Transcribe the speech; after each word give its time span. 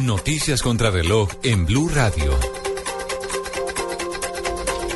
Noticias 0.00 0.62
contra 0.62 0.90
reloj 0.90 1.28
en 1.42 1.66
Blue 1.66 1.88
Radio. 1.88 2.32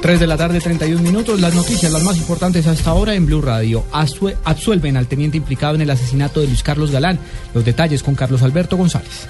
3 0.00 0.20
de 0.20 0.26
la 0.26 0.36
tarde, 0.36 0.60
31 0.60 1.02
minutos. 1.02 1.40
Las 1.40 1.54
noticias, 1.54 1.92
las 1.92 2.02
más 2.02 2.16
importantes 2.16 2.66
hasta 2.66 2.90
ahora 2.90 3.14
en 3.14 3.26
Blue 3.26 3.42
Radio. 3.42 3.84
Absuelven 3.92 4.96
al 4.96 5.06
teniente 5.06 5.36
implicado 5.36 5.74
en 5.74 5.82
el 5.82 5.90
asesinato 5.90 6.40
de 6.40 6.46
Luis 6.46 6.62
Carlos 6.62 6.90
Galán. 6.90 7.18
Los 7.54 7.64
detalles 7.64 8.02
con 8.02 8.14
Carlos 8.14 8.42
Alberto 8.42 8.76
González. 8.76 9.28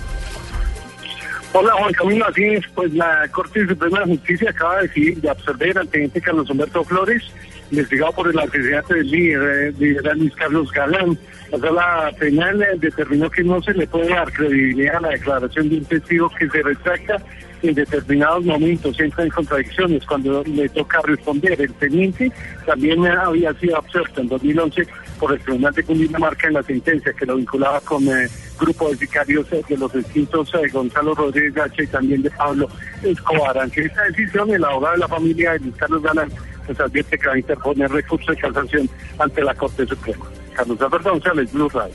Hola 1.59 1.73
Juan 1.73 1.93
Camilo, 1.95 2.27
así 2.27 2.45
es, 2.45 2.67
pues 2.75 2.93
la 2.93 3.27
Corte 3.33 3.67
Suprema 3.67 4.01
de 4.01 4.17
Justicia 4.17 4.51
acaba 4.51 4.77
de 4.77 4.89
decidir 4.89 5.23
de 5.23 5.31
absorber 5.31 5.79
al 5.79 5.89
teniente 5.89 6.21
Carlos 6.21 6.51
Humberto 6.51 6.85
Flores, 6.85 7.23
investigado 7.71 8.13
por 8.13 8.29
el 8.29 8.39
asesinato 8.39 8.93
del 8.93 9.11
líder, 9.11 9.43
eh, 9.43 9.73
líder 9.79 10.19
Luis 10.19 10.35
Carlos 10.35 10.71
Galán. 10.71 11.19
La 11.51 11.59
sala 11.59 12.13
penal 12.19 12.61
eh, 12.61 12.67
determinó 12.77 13.31
que 13.31 13.43
no 13.43 13.63
se 13.63 13.73
le 13.73 13.87
puede 13.87 14.11
dar 14.11 14.31
credibilidad 14.35 14.97
a 14.97 15.01
la 15.01 15.09
declaración 15.09 15.71
de 15.71 15.79
un 15.79 15.85
testigo 15.87 16.31
que 16.39 16.47
se 16.47 16.63
retracta 16.63 17.23
en 17.63 17.75
determinados 17.75 18.45
momentos, 18.45 18.99
entra 19.01 19.25
en 19.25 19.31
contradicciones 19.31 20.05
cuando 20.07 20.43
le 20.45 20.69
toca 20.69 21.01
responder. 21.03 21.61
El 21.61 21.73
teniente 21.75 22.31
también 22.65 23.07
había 23.07 23.53
sido 23.55 23.77
absuelto 23.77 24.21
en 24.21 24.29
2011 24.29 24.87
por 25.19 25.33
el 25.33 25.41
Tribunal 25.41 25.75
de 25.75 25.83
Cundinamarca 25.83 26.49
en 26.49 26.55
la 26.55 26.63
sentencia 26.63 27.13
que 27.13 27.27
lo 27.27 27.37
vinculaba 27.37 27.81
con 27.81 28.07
eh, 28.09 28.29
grupo 28.61 28.91
de 28.91 28.97
sicarios 28.97 29.51
eh, 29.53 29.63
de 29.69 29.77
los 29.77 29.93
distintos 29.93 30.53
eh, 30.55 30.69
Gonzalo 30.73 31.15
Rodríguez 31.15 31.55
Gacha 31.55 31.83
y 31.83 31.87
también 31.87 32.23
de 32.23 32.31
Pablo 32.31 32.69
Escobar. 33.03 33.59
Ante 33.59 33.85
esta 33.85 34.03
decisión, 34.05 34.51
el 34.51 34.65
abogado 34.65 34.95
de 34.95 35.01
la 35.01 35.09
familia 35.09 35.53
de 35.53 35.61
Luis 35.61 35.77
Carlos 35.77 36.03
Galán 36.03 36.31
pues 36.67 36.81
advierte 36.81 37.17
que 37.17 37.29
va 37.29 37.35
a 37.35 37.39
interponer 37.39 37.91
recurso 37.91 38.33
de 38.33 38.39
casación 38.39 38.91
ante 39.19 39.43
la 39.43 39.55
Corte 39.55 39.87
Suprema. 39.87 40.27
Carlos 40.55 40.81
Alberto 40.81 41.11
González, 41.11 41.53
Blue 41.53 41.69
Radio. 41.69 41.95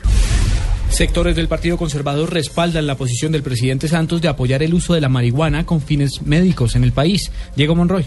Sectores 0.91 1.37
del 1.37 1.47
Partido 1.47 1.77
Conservador 1.77 2.33
respaldan 2.33 2.85
la 2.85 2.95
posición 2.95 3.31
del 3.31 3.43
presidente 3.43 3.87
Santos 3.87 4.21
de 4.21 4.27
apoyar 4.27 4.61
el 4.61 4.73
uso 4.73 4.93
de 4.93 5.01
la 5.01 5.07
marihuana 5.07 5.65
con 5.65 5.81
fines 5.81 6.21
médicos 6.23 6.75
en 6.75 6.83
el 6.83 6.91
país. 6.91 7.31
Diego 7.55 7.75
Monroy. 7.75 8.05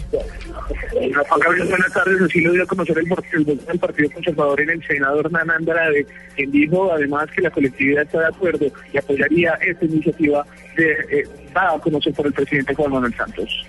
Juan 1.27 1.39
Gabriel, 1.39 1.67
buenas 1.67 1.91
tardes. 1.91 2.21
Así 2.21 2.41
lo 2.41 2.53
dio 2.53 2.63
a 2.63 2.65
conocer 2.65 2.97
el 2.99 3.09
vocero 3.09 3.43
del 3.43 3.79
Partido 3.79 4.09
Conservador 4.11 4.61
en 4.61 4.69
el 4.69 4.87
senador 4.87 5.25
Hernán 5.25 5.49
Andrade, 5.49 6.05
quien 6.35 6.51
dijo 6.51 6.91
además 6.91 7.27
que 7.35 7.41
la 7.41 7.49
colectividad 7.49 8.03
está 8.03 8.19
de 8.19 8.27
acuerdo 8.27 8.65
y 8.93 8.97
apoyaría 8.97 9.53
esta 9.61 9.85
iniciativa 9.85 10.45
de, 10.77 10.91
eh, 10.91 11.27
dada 11.53 11.75
a 11.75 11.79
conocer 11.79 12.13
por 12.13 12.27
el 12.27 12.33
presidente 12.33 12.75
Juan 12.75 12.91
Manuel 12.91 13.15
Santos. 13.15 13.65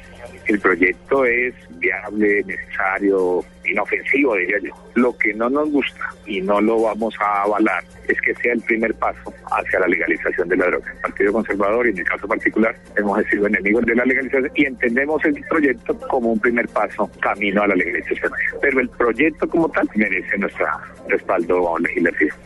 El 0.47 0.61
proyecto 0.61 1.25
es 1.25 1.55
viable, 1.79 2.45
necesario, 2.45 3.45
inofensivo, 3.65 4.37
diría 4.37 4.59
yo. 4.63 4.71
Lo 4.95 5.17
que 5.19 5.35
no 5.35 5.51
nos 5.51 5.71
gusta 5.71 6.09
y 6.25 6.41
no 6.41 6.61
lo 6.61 6.83
vamos 6.83 7.15
a 7.21 7.43
avalar 7.43 7.83
es 8.07 8.21
que 8.21 8.35
sea 8.37 8.53
el 8.53 8.61
primer 8.63 8.95
paso 8.95 9.35
hacia 9.51 9.81
la 9.81 9.89
legalización 9.89 10.49
de 10.49 10.57
la 10.57 10.67
droga. 10.67 10.93
El 10.93 11.01
Partido 11.01 11.33
Conservador, 11.33 11.87
y 11.87 11.91
en 11.91 11.99
el 11.99 12.05
caso 12.05 12.29
particular, 12.29 12.77
hemos 12.97 13.25
sido 13.27 13.47
enemigos 13.47 13.85
de 13.87 13.97
la 13.97 14.05
legalización 14.05 14.51
y 14.55 14.67
entendemos 14.67 15.25
el 15.25 15.45
proyecto 15.49 15.99
como 16.09 16.33
un 16.33 16.39
primer 16.39 16.69
paso 16.69 17.11
camino 17.21 17.63
a 17.63 17.67
la 17.67 17.75
legalización. 17.75 18.33
Pero 18.61 18.81
el 18.81 18.89
proyecto 18.91 19.49
como 19.49 19.69
tal 19.71 19.89
merece 19.97 20.39
nuestro 20.39 20.67
respaldo 21.09 21.77
legislativo. 21.79 22.37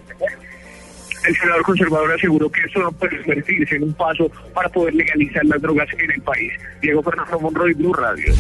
El 1.27 1.37
senador 1.37 1.63
conservador 1.63 2.13
aseguró 2.13 2.51
que 2.51 2.63
esto 2.63 2.81
no 2.81 2.93
puede 2.93 3.19
convertirse 3.19 3.77
en 3.77 3.85
un 3.85 3.93
paso 3.95 4.31
para 4.55 4.69
poder 4.69 4.95
legalizar 4.95 5.45
las 5.45 5.61
drogas 5.61 5.89
en 5.99 6.11
el 6.11 6.23
país. 6.23 6.53
Diego 6.81 7.03
Fernando 7.03 7.41
Monroy, 7.41 7.75
Blue 7.75 7.93
Radio. 7.93 8.33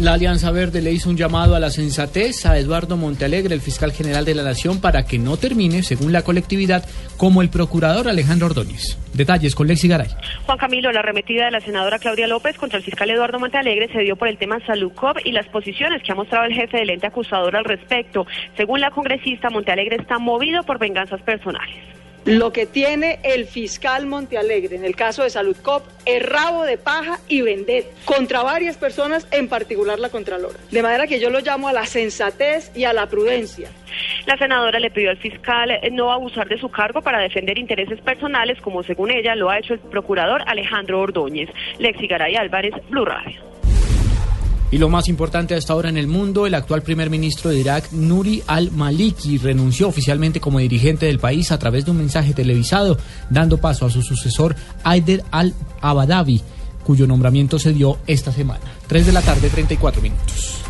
La 0.00 0.14
Alianza 0.14 0.50
Verde 0.50 0.82
le 0.82 0.90
hizo 0.90 1.10
un 1.10 1.16
llamado 1.16 1.54
a 1.54 1.60
la 1.60 1.70
sensatez 1.70 2.46
a 2.46 2.58
Eduardo 2.58 2.96
Montealegre, 2.96 3.54
el 3.54 3.60
fiscal 3.60 3.92
general 3.92 4.24
de 4.24 4.34
la 4.34 4.42
Nación, 4.42 4.80
para 4.80 5.04
que 5.04 5.18
no 5.18 5.36
termine, 5.36 5.82
según 5.82 6.12
la 6.12 6.22
colectividad, 6.22 6.84
como 7.16 7.42
el 7.42 7.50
procurador 7.50 8.08
Alejandro 8.08 8.46
Ordóñez. 8.46 8.98
Detalles 9.12 9.54
con 9.54 9.68
Lexi 9.68 9.88
Garay. 9.88 10.08
Juan 10.46 10.58
Camilo, 10.58 10.90
la 10.90 11.00
arremetida 11.00 11.44
de 11.44 11.50
la 11.52 11.60
senadora 11.60 11.98
Claudia 11.98 12.26
López 12.26 12.56
contra 12.56 12.78
el 12.78 12.84
fiscal 12.84 13.10
Eduardo 13.10 13.38
Montalegre 13.38 13.92
se 13.92 14.00
dio 14.00 14.16
por 14.16 14.28
el 14.28 14.38
tema 14.38 14.58
Salucop 14.66 15.18
y 15.24 15.32
las 15.32 15.46
posiciones 15.48 16.02
que 16.02 16.12
ha 16.12 16.16
mostrado 16.16 16.46
el 16.46 16.54
jefe 16.54 16.78
del 16.78 16.90
ente 16.90 17.06
acusador 17.06 17.54
al 17.54 17.64
respecto. 17.64 18.26
Según 18.56 18.80
la 18.80 18.90
congresista, 18.90 19.50
Montalegre 19.50 19.96
está 19.96 20.18
movido 20.18 20.62
por 20.62 20.78
venganzas 20.78 21.20
personales. 21.22 22.01
Lo 22.24 22.52
que 22.52 22.66
tiene 22.66 23.18
el 23.24 23.46
fiscal 23.46 24.06
Montealegre 24.06 24.76
en 24.76 24.84
el 24.84 24.94
caso 24.94 25.24
de 25.24 25.30
Salud 25.30 25.56
Cop 25.60 25.82
es 26.06 26.22
rabo 26.24 26.64
de 26.64 26.78
paja 26.78 27.18
y 27.28 27.42
vender 27.42 27.84
contra 28.04 28.42
varias 28.42 28.76
personas, 28.76 29.26
en 29.32 29.48
particular 29.48 29.98
la 29.98 30.08
Contralora. 30.08 30.58
De 30.70 30.82
manera 30.82 31.08
que 31.08 31.18
yo 31.18 31.30
lo 31.30 31.40
llamo 31.40 31.66
a 31.66 31.72
la 31.72 31.84
sensatez 31.84 32.70
y 32.76 32.84
a 32.84 32.92
la 32.92 33.06
prudencia. 33.06 33.70
La 34.26 34.36
senadora 34.36 34.78
le 34.78 34.90
pidió 34.90 35.10
al 35.10 35.18
fiscal 35.18 35.72
eh, 35.72 35.90
no 35.90 36.12
abusar 36.12 36.48
de 36.48 36.58
su 36.58 36.70
cargo 36.70 37.02
para 37.02 37.18
defender 37.18 37.58
intereses 37.58 38.00
personales, 38.00 38.60
como 38.60 38.84
según 38.84 39.10
ella 39.10 39.34
lo 39.34 39.50
ha 39.50 39.58
hecho 39.58 39.74
el 39.74 39.80
procurador 39.80 40.42
Alejandro 40.46 41.00
Ordóñez. 41.00 41.50
Lexi 41.78 42.06
Garay 42.06 42.36
Álvarez, 42.36 42.74
Blue 42.88 43.04
Radio. 43.04 43.40
Y 44.72 44.78
lo 44.78 44.88
más 44.88 45.08
importante 45.08 45.54
hasta 45.54 45.74
ahora 45.74 45.90
en 45.90 45.98
el 45.98 46.06
mundo, 46.06 46.46
el 46.46 46.54
actual 46.54 46.80
primer 46.80 47.10
ministro 47.10 47.50
de 47.50 47.60
Irak, 47.60 47.92
Nuri 47.92 48.42
al-Maliki, 48.46 49.36
renunció 49.36 49.86
oficialmente 49.86 50.40
como 50.40 50.60
dirigente 50.60 51.04
del 51.04 51.18
país 51.18 51.52
a 51.52 51.58
través 51.58 51.84
de 51.84 51.90
un 51.90 51.98
mensaje 51.98 52.32
televisado, 52.32 52.96
dando 53.28 53.58
paso 53.58 53.84
a 53.84 53.90
su 53.90 54.00
sucesor, 54.00 54.56
Haider 54.82 55.24
al-Abadawi, 55.30 56.40
cuyo 56.84 57.06
nombramiento 57.06 57.58
se 57.58 57.74
dio 57.74 57.98
esta 58.06 58.32
semana. 58.32 58.62
3 58.86 59.04
de 59.04 59.12
la 59.12 59.20
tarde, 59.20 59.50
34 59.50 60.00
minutos. 60.00 60.62